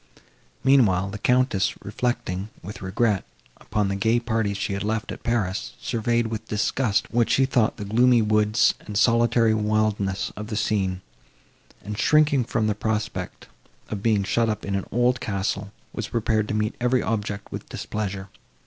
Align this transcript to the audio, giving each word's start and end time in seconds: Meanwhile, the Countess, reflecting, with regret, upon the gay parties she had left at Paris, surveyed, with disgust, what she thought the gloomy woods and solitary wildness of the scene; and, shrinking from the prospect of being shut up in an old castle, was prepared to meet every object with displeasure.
Meanwhile, 0.63 1.11
the 1.11 1.19
Countess, 1.19 1.75
reflecting, 1.83 2.49
with 2.63 2.81
regret, 2.81 3.23
upon 3.57 3.87
the 3.87 3.95
gay 3.95 4.19
parties 4.19 4.57
she 4.57 4.73
had 4.73 4.81
left 4.83 5.11
at 5.11 5.21
Paris, 5.21 5.73
surveyed, 5.79 6.25
with 6.25 6.47
disgust, 6.47 7.11
what 7.13 7.29
she 7.29 7.45
thought 7.45 7.77
the 7.77 7.85
gloomy 7.85 8.19
woods 8.23 8.73
and 8.79 8.97
solitary 8.97 9.53
wildness 9.53 10.33
of 10.35 10.47
the 10.47 10.55
scene; 10.55 11.01
and, 11.83 11.99
shrinking 11.99 12.45
from 12.45 12.65
the 12.65 12.73
prospect 12.73 13.45
of 13.89 14.01
being 14.01 14.23
shut 14.23 14.49
up 14.49 14.65
in 14.65 14.73
an 14.73 14.87
old 14.91 15.19
castle, 15.21 15.71
was 15.93 16.07
prepared 16.07 16.47
to 16.47 16.55
meet 16.55 16.73
every 16.81 17.03
object 17.03 17.51
with 17.51 17.69
displeasure. 17.69 18.29